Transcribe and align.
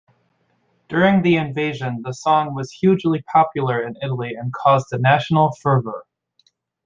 During 0.89 1.21
the 1.21 1.35
invasion 1.35 2.01
the 2.03 2.11
song 2.13 2.55
was 2.55 2.71
hugely 2.71 3.21
popular 3.31 3.83
in 3.83 3.97
Italy 4.01 4.33
and 4.33 4.51
caused 4.51 4.87
national 4.97 5.51
fervor. 5.61 6.07